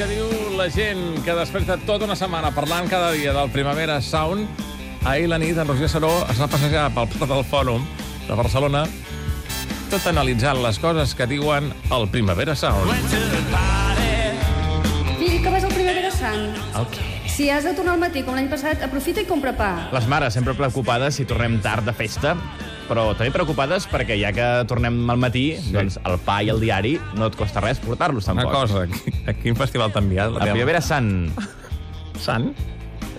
que 0.00 0.06
diu 0.08 0.54
la 0.56 0.64
gent 0.72 1.18
que 1.26 1.34
desperta 1.36 1.74
tota 1.84 2.06
una 2.06 2.14
setmana 2.16 2.48
parlant 2.56 2.86
cada 2.88 3.10
dia 3.12 3.34
del 3.36 3.50
Primavera 3.52 3.98
Sound, 4.00 4.48
ahir 5.04 5.28
la 5.28 5.36
nit 5.36 5.60
en 5.60 5.68
Roger 5.68 5.90
Saró 5.92 6.12
es 6.32 6.40
va 6.40 6.48
passejar 6.48 6.86
pel 6.96 7.10
Port 7.12 7.28
del 7.28 7.44
Fòrum 7.44 7.84
de 8.24 8.38
Barcelona 8.40 8.86
tot 9.92 10.08
analitzant 10.08 10.64
les 10.64 10.80
coses 10.80 11.12
que 11.12 11.28
diuen 11.28 11.68
el 11.92 12.08
Primavera 12.08 12.56
Sound. 12.56 12.96
Fill, 15.18 15.42
que 15.44 15.50
vas 15.52 15.68
al 15.68 15.74
Primavera 15.76 16.16
Sant. 16.16 16.46
El 16.80 16.94
què? 16.96 17.19
Si 17.40 17.48
has 17.48 17.64
de 17.64 17.70
tornar 17.72 17.94
al 17.96 18.00
matí 18.02 18.20
com 18.20 18.34
l'any 18.36 18.50
passat, 18.52 18.82
aprofita 18.84 19.22
i 19.22 19.24
compra 19.24 19.54
pa. 19.56 19.68
Les 19.94 20.04
mares 20.12 20.34
sempre 20.36 20.52
preocupades 20.52 21.16
si 21.16 21.24
tornem 21.24 21.54
tard 21.64 21.86
de 21.88 21.94
festa, 21.96 22.34
però 22.84 23.14
també 23.16 23.30
preocupades 23.32 23.86
perquè 23.88 24.18
ja 24.20 24.28
que 24.36 24.48
tornem 24.68 24.98
al 25.08 25.16
matí, 25.22 25.46
sí. 25.56 25.72
doncs 25.72 25.96
el 26.04 26.18
pa 26.26 26.42
i 26.44 26.50
el 26.52 26.60
diari 26.60 26.98
no 27.16 27.30
et 27.30 27.38
costa 27.40 27.62
res 27.64 27.80
portar-los 27.80 28.28
Una 28.28 28.44
tampoc. 28.44 28.58
cosa, 28.58 28.84
a 29.24 29.34
quin 29.40 29.56
festival 29.56 29.88
t'ha 29.88 30.02
enviat? 30.04 30.36
La 30.36 30.50
Primavera 30.50 30.84
Sant. 30.84 31.08
Sant? 32.20 32.50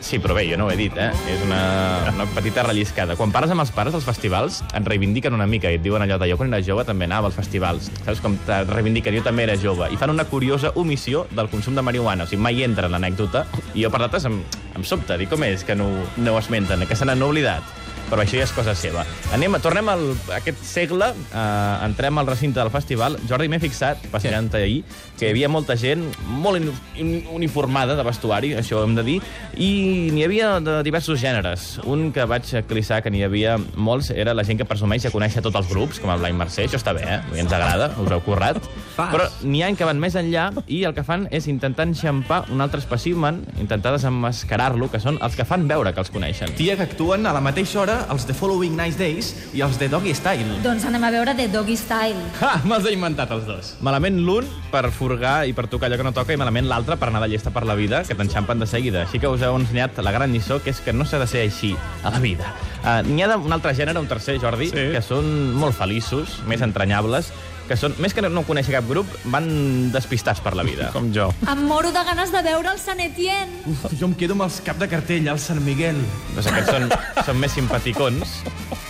Sí, 0.01 0.17
però 0.19 0.33
bé, 0.33 0.47
jo 0.49 0.57
no 0.57 0.65
ho 0.65 0.71
he 0.73 0.75
dit, 0.79 0.95
eh? 0.97 1.11
És 1.29 1.43
una, 1.45 1.59
una 2.09 2.25
petita 2.33 2.63
relliscada. 2.65 3.15
Quan 3.15 3.31
parles 3.31 3.53
amb 3.53 3.61
els 3.63 3.71
pares 3.71 3.93
dels 3.93 4.07
festivals, 4.07 4.59
et 4.73 4.87
reivindiquen 4.89 5.37
una 5.37 5.45
mica 5.47 5.69
i 5.69 5.77
et 5.77 5.83
diuen 5.85 6.01
allò 6.01 6.17
de 6.19 6.27
jo 6.31 6.39
quan 6.39 6.49
era 6.49 6.59
jove 6.65 6.83
també 6.87 7.05
anava 7.05 7.29
als 7.29 7.37
festivals. 7.37 7.91
Saps 8.01 8.23
com 8.23 8.35
te 8.47 8.63
reivindiquen, 8.65 9.15
jo 9.15 9.23
també 9.23 9.45
era 9.45 9.55
jove. 9.61 9.91
I 9.93 9.99
fan 10.01 10.11
una 10.11 10.25
curiosa 10.25 10.73
omissió 10.75 11.27
del 11.31 11.51
consum 11.53 11.77
de 11.77 11.85
marihuana. 11.85 12.25
O 12.25 12.31
sigui, 12.31 12.41
mai 12.41 12.65
entra 12.65 12.89
en 12.89 12.97
l'anècdota. 12.97 13.45
I 13.75 13.85
jo 13.85 13.93
per 13.93 14.01
nosaltres 14.01 14.25
em, 14.31 14.41
em 14.75 14.89
sobta. 14.89 15.19
Dic, 15.21 15.29
com 15.31 15.45
és 15.45 15.63
que 15.63 15.77
no, 15.77 15.87
no 16.17 16.33
ho 16.35 16.41
esmenten? 16.41 16.87
Que 16.89 16.97
se 16.97 17.05
n'han 17.05 17.21
oblidat? 17.21 17.77
Però 18.11 18.21
això 18.25 18.37
ja 18.37 18.43
és 18.43 18.51
cosa 18.51 18.75
seva. 18.75 19.05
Anem, 19.33 19.55
a- 19.55 19.59
tornem 19.63 19.87
al, 19.89 20.01
a 20.29 20.41
aquest 20.41 20.59
segle, 20.67 21.13
eh, 21.31 21.85
entrem 21.87 22.17
al 22.19 22.27
recinte 22.27 22.59
del 22.59 22.69
festival. 22.73 23.15
Jordi, 23.29 23.47
m'he 23.47 23.59
fixat, 23.63 24.03
passejant 24.11 24.49
ahir, 24.59 24.83
que 25.17 25.27
hi 25.27 25.31
havia 25.31 25.47
molta 25.49 25.77
gent 25.77 26.03
molt 26.27 26.57
in, 26.59 26.67
in, 26.99 27.11
uniformada 27.31 27.95
de 27.95 28.03
vestuari, 28.03 28.51
això 28.57 28.81
ho 28.81 28.83
hem 28.83 28.95
de 28.97 29.03
dir, 29.07 29.17
i 29.55 30.09
n'hi 30.11 30.23
havia 30.25 30.59
de 30.59 30.81
diversos 30.83 31.21
gèneres. 31.21 31.79
Un 31.85 32.11
que 32.11 32.25
vaig 32.27 32.51
clissar 32.67 33.01
que 33.05 33.11
n'hi 33.13 33.23
havia 33.23 33.55
molts 33.75 34.09
era 34.11 34.33
la 34.33 34.43
gent 34.43 34.59
que 34.59 34.65
presumeix 34.67 35.03
de 35.07 35.11
conèixer 35.13 35.41
tots 35.45 35.55
els 35.55 35.69
grups, 35.69 35.99
com 36.01 36.09
el 36.11 36.19
Blai 36.19 36.33
Mercè, 36.33 36.65
això 36.67 36.79
està 36.81 36.93
bé, 36.97 37.05
eh? 37.07 37.19
Ens 37.39 37.53
agrada, 37.53 37.91
us 38.01 38.11
heu 38.11 38.19
currat. 38.25 38.59
Fas. 38.95 39.11
Però 39.13 39.27
n'hi 39.47 39.61
ha 39.63 39.71
que 39.77 39.85
van 39.87 39.99
més 40.01 40.15
enllà 40.19 40.49
i 40.67 40.81
el 40.83 40.93
que 40.97 41.03
fan 41.07 41.27
és 41.31 41.47
intentar 41.47 41.85
enxampar 41.87 42.41
un 42.51 42.59
altre 42.59 42.81
espècimen, 42.81 43.43
intentar 43.61 43.93
desenmascarar-lo, 43.95 44.89
que 44.91 44.99
són 44.99 45.17
els 45.23 45.35
que 45.37 45.45
fan 45.47 45.67
veure 45.69 45.93
que 45.93 46.01
els 46.03 46.11
coneixen. 46.11 46.51
Tia 46.57 46.75
que 46.75 46.83
actuen 46.89 47.25
a 47.25 47.31
la 47.33 47.39
mateixa 47.41 47.79
hora 47.85 48.00
els 48.09 48.25
de 48.27 48.33
Following 48.33 48.75
Nice 48.77 48.97
Days 48.99 49.33
i 49.53 49.61
els 49.65 49.77
de 49.79 49.87
Doggy 49.91 50.13
Style. 50.17 50.59
Doncs 50.63 50.85
anem 50.89 51.03
a 51.03 51.11
veure 51.13 51.35
The 51.37 51.47
Doggy 51.53 51.75
Style. 51.77 52.17
Ha! 52.41 52.61
Me'ls 52.65 52.87
he 52.89 52.93
inventat 52.95 53.31
els 53.35 53.45
dos. 53.45 53.73
Malament 53.85 54.17
l'un 54.25 54.47
per 54.71 54.87
furgar 54.95 55.45
i 55.47 55.53
per 55.53 55.67
tocar 55.71 55.89
allò 55.89 55.97
que 56.01 56.07
no 56.07 56.13
toca 56.15 56.33
i 56.33 56.39
malament 56.39 56.67
l'altre 56.69 56.97
per 56.97 57.09
anar 57.11 57.21
de 57.25 57.29
llesta 57.33 57.51
per 57.53 57.65
la 57.67 57.75
vida, 57.75 58.03
que 58.07 58.15
t'enxampen 58.15 58.59
de 58.59 58.67
seguida. 58.67 59.03
Així 59.05 59.19
que 59.19 59.27
us 59.29 59.41
heu 59.45 59.55
ensenyat 59.59 59.97
la 60.01 60.11
gran 60.15 60.31
lliçó, 60.33 60.61
que 60.63 60.71
és 60.73 60.79
que 60.81 60.93
no 60.93 61.05
s'ha 61.05 61.19
de 61.21 61.27
ser 61.27 61.45
així 61.45 61.75
a 62.03 62.11
la 62.11 62.19
vida. 62.23 62.53
Uh, 62.81 63.01
N'hi 63.05 63.21
ha 63.21 63.35
un 63.37 63.53
altre 63.53 63.75
gènere, 63.77 63.99
un 64.01 64.07
tercer, 64.09 64.39
Jordi, 64.41 64.71
Sí. 64.71 64.87
que 64.95 65.01
són 65.05 65.53
molt 65.53 65.75
feliços, 65.77 66.39
més 66.47 66.61
entranyables, 66.65 67.31
que 67.67 67.77
són, 67.79 67.93
més 68.03 68.13
que 68.13 68.21
no 68.25 68.43
conèixer 68.47 68.73
cap 68.75 68.87
grup, 68.89 69.07
van 69.31 69.91
despistats 69.93 70.41
per 70.43 70.55
la 70.57 70.63
vida. 70.67 70.89
Com 70.93 71.11
jo. 71.15 71.29
Em 71.47 71.61
moro 71.67 71.91
de 71.91 72.03
ganes 72.07 72.31
de 72.33 72.41
veure 72.45 72.71
el 72.73 72.79
Sant 72.81 72.99
Etienne. 72.99 73.61
Uf, 73.69 73.85
jo 73.99 74.07
em 74.09 74.15
quedo 74.17 74.33
amb 74.37 74.43
els 74.47 74.59
cap 74.65 74.77
de 74.81 74.87
cartell, 74.91 75.27
al 75.31 75.39
Sant 75.39 75.61
Miguel. 75.63 75.99
Doncs 76.35 76.47
aquests 76.51 76.71
són, 76.71 76.89
són 77.25 77.39
més 77.39 77.51
simpaticons. 77.55 78.41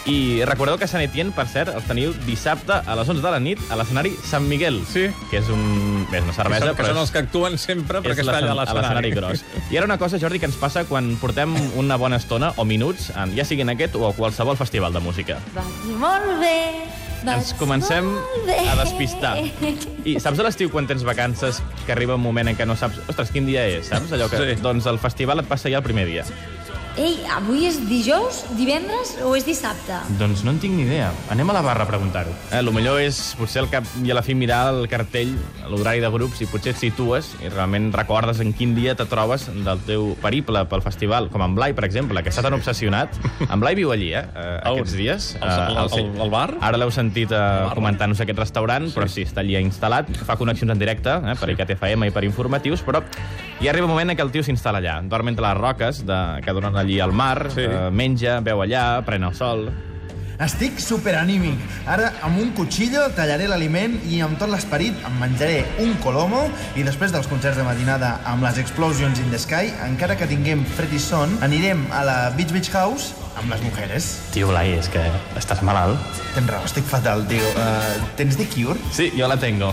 I 0.09 0.41
recordeu 0.49 0.79
que 0.81 0.87
Sant 0.89 1.03
Etienne, 1.05 1.31
per 1.35 1.45
cert, 1.47 1.69
els 1.77 1.85
teniu 1.85 2.13
dissabte 2.25 2.73
a 2.73 2.95
les 2.97 3.09
11 3.11 3.21
de 3.21 3.31
la 3.35 3.39
nit 3.39 3.59
a 3.69 3.77
l'escenari 3.77 4.15
Sant 4.25 4.47
Miguel. 4.49 4.81
Sí. 4.89 5.07
Que 5.29 5.37
és 5.43 5.49
un... 5.53 6.07
Bé, 6.09 6.17
és 6.17 6.23
una 6.25 6.33
Que 6.33 6.39
cervesa, 6.41 6.65
són, 6.65 6.75
que 6.75 6.81
però 6.81 6.89
són 6.95 7.01
els 7.03 7.11
que 7.13 7.21
actuen 7.21 7.57
sempre 7.61 8.01
perquè 8.01 8.25
està 8.25 8.39
allà 8.39 8.55
a 8.55 8.57
l'escen- 8.63 8.77
a 8.77 8.81
l'escenari. 8.81 9.11
gros. 9.13 9.45
I 9.69 9.77
ara 9.77 9.85
una 9.85 9.99
cosa, 10.01 10.17
Jordi, 10.19 10.39
que 10.41 10.49
ens 10.49 10.57
passa 10.57 10.85
quan 10.89 11.13
portem 11.21 11.53
una 11.77 11.97
bona 12.01 12.17
estona 12.17 12.51
o 12.57 12.65
minuts, 12.65 13.11
en- 13.15 13.35
ja 13.37 13.45
sigui 13.45 13.61
en 13.61 13.69
aquest 13.75 13.95
o 13.95 14.07
a 14.09 14.13
qualsevol 14.17 14.57
festival 14.57 14.91
de 14.93 14.99
música. 15.05 15.37
Vaig 15.53 15.95
molt 16.01 16.39
bé. 16.41 16.57
Ens 17.21 17.53
comencem 17.59 18.07
molt 18.07 18.47
bé. 18.47 18.57
a 18.71 18.75
despistar. 18.79 19.35
I 20.05 20.17
saps 20.19 20.41
a 20.41 20.45
l'estiu 20.47 20.71
quan 20.73 20.87
tens 20.89 21.03
vacances 21.05 21.61
que 21.85 21.93
arriba 21.93 22.17
un 22.17 22.23
moment 22.23 22.49
en 22.49 22.57
què 22.57 22.65
no 22.65 22.75
saps... 22.79 23.01
Ostres, 23.11 23.29
quin 23.33 23.45
dia 23.45 23.67
és, 23.69 23.91
saps? 23.91 24.13
Allò 24.17 24.29
que... 24.31 24.41
Sí. 24.41 24.57
Doncs 24.63 24.89
el 24.89 24.97
festival 25.01 25.43
et 25.43 25.49
passa 25.49 25.69
ja 25.69 25.81
el 25.81 25.85
primer 25.85 26.07
dia. 26.09 26.25
Ei, 27.01 27.15
avui 27.33 27.63
és 27.65 27.79
dijous, 27.89 28.43
divendres 28.53 29.15
o 29.25 29.31
és 29.33 29.45
dissabte? 29.47 29.95
Doncs 30.19 30.43
no 30.45 30.51
en 30.53 30.59
tinc 30.61 30.75
ni 30.77 30.83
idea. 30.85 31.07
Anem 31.33 31.49
a 31.49 31.55
la 31.55 31.61
barra 31.65 31.87
a 31.87 31.89
preguntar-ho. 31.89 32.29
Eh, 32.51 32.59
el 32.59 32.69
millor 32.75 32.99
és, 33.01 33.17
potser 33.39 33.63
al 33.63 33.69
cap 33.71 33.87
i 34.05 34.11
a 34.13 34.17
la 34.17 34.21
fi, 34.21 34.35
mirar 34.37 34.59
el 34.75 34.85
cartell, 34.91 35.31
l'horari 35.71 36.03
de 36.03 36.11
grups, 36.13 36.43
i 36.43 36.47
potser 36.51 36.75
et 36.75 36.77
situes 36.81 37.31
i 37.41 37.49
realment 37.49 37.87
recordes 37.95 38.41
en 38.43 38.51
quin 38.53 38.75
dia 38.77 38.93
te 38.99 39.07
trobes 39.09 39.47
del 39.65 39.81
teu 39.87 40.11
periple 40.21 40.61
pel 40.69 40.83
festival, 40.85 41.31
com 41.33 41.41
en 41.47 41.55
Blai, 41.57 41.73
per 41.73 41.87
exemple, 41.87 42.21
que 42.21 42.29
està 42.29 42.43
tan 42.45 42.53
obsessionat. 42.59 43.17
En 43.47 43.63
Blai 43.63 43.73
viu 43.79 43.89
allí, 43.95 44.11
eh, 44.13 44.21
aquests 44.69 44.93
dies. 44.99 45.31
El- 45.41 45.49
el- 45.49 45.81
Eh, 45.81 45.87
sí. 45.95 46.03
el- 46.03 46.21
el 46.27 46.29
bar? 46.29 46.51
Ara 46.61 46.77
l'heu 46.77 46.91
sentit 46.93 47.31
eh, 47.33 47.41
comentant-nos 47.73 48.21
aquest 48.21 48.37
restaurant, 48.43 48.85
sí. 48.91 48.93
però 48.99 49.07
sí, 49.09 49.25
està 49.25 49.41
allà 49.41 49.63
instal·lat, 49.65 50.11
fa 50.27 50.37
connexions 50.37 50.75
en 50.75 50.77
directe 50.85 51.09
eh, 51.17 51.33
per 51.39 51.49
ICAT 51.55 51.73
FM 51.79 52.11
i 52.11 52.13
per 52.13 52.23
informatius, 52.29 52.85
però 52.85 53.01
hi 53.61 53.69
arriba 53.71 53.85
un 53.89 53.91
moment 53.95 54.11
en 54.13 54.17
què 54.17 54.21
el 54.27 54.31
tio 54.33 54.45
s'instal·la 54.45 54.83
allà, 54.83 54.99
dorm 55.09 55.29
entre 55.33 55.47
les 55.47 55.57
roques 55.57 56.05
de, 56.05 56.21
que 56.45 56.53
donen 56.53 56.77
allí 56.91 56.99
al 56.99 57.13
mar, 57.13 57.49
Sí. 57.53 57.61
eh, 57.61 57.89
menja, 57.91 58.39
veu 58.41 58.61
allà, 58.61 59.03
pren 59.05 59.23
el 59.23 59.33
sol... 59.35 59.71
Estic 60.41 60.79
superanímic. 60.81 61.59
Ara, 61.85 62.07
amb 62.25 62.39
un 62.41 62.49
cuchillo, 62.57 63.03
tallaré 63.13 63.45
l'aliment 63.47 63.93
i 64.09 64.23
amb 64.25 64.39
tot 64.41 64.49
l'esperit 64.49 64.95
em 65.05 65.19
menjaré 65.21 65.59
un 65.83 65.93
colomo 66.01 66.47
i 66.75 66.81
després 66.81 67.13
dels 67.13 67.27
concerts 67.29 67.59
de 67.59 67.63
matinada 67.63 68.15
amb 68.25 68.41
les 68.41 68.57
Explosions 68.57 69.19
in 69.21 69.29
the 69.29 69.37
Sky, 69.37 69.69
encara 69.85 70.17
que 70.17 70.25
tinguem 70.25 70.65
fred 70.65 70.91
i 70.97 70.99
son, 70.99 71.37
anirem 71.45 71.85
a 71.93 72.01
la 72.03 72.17
Beach 72.33 72.49
Beach 72.51 72.71
House 72.73 73.13
amb 73.37 73.53
les 73.53 73.61
mujeres. 73.61 74.09
Tio, 74.33 74.49
Blai, 74.49 74.73
és 74.81 74.89
que 74.89 75.05
estàs 75.37 75.61
malalt. 75.61 76.01
Tens 76.33 76.49
raó, 76.49 76.65
estic 76.65 76.89
fatal, 76.89 77.21
tio. 77.29 77.45
Uh, 77.53 78.01
tens 78.17 78.33
de 78.41 78.49
cure? 78.49 78.79
Sí, 78.91 79.11
jo 79.13 79.29
la 79.29 79.37
tengo. 79.37 79.69